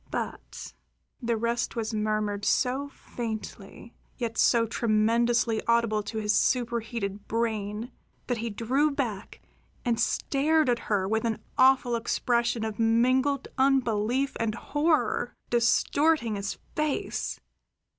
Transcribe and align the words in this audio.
"But" 0.09 0.73
The 1.21 1.37
rest 1.37 1.75
was 1.75 1.93
murmured 1.93 2.43
so 2.43 2.89
faintly, 2.89 3.93
yet 4.17 4.35
so 4.35 4.65
tremendously 4.65 5.61
audible 5.67 6.01
to 6.01 6.17
his 6.17 6.33
superheated 6.33 7.27
brain, 7.27 7.91
that 8.25 8.39
he 8.39 8.49
drew 8.49 8.89
back 8.89 9.41
and 9.85 9.99
stared 9.99 10.69
up 10.69 10.71
at 10.71 10.79
her 10.85 11.07
with 11.07 11.23
an 11.23 11.37
awful 11.55 11.95
expression 11.95 12.63
of 12.65 12.79
mingled 12.79 13.47
unbelief 13.59 14.35
and 14.39 14.55
horror 14.55 15.35
distorting 15.51 16.33
his 16.35 16.57
face. 16.75 17.39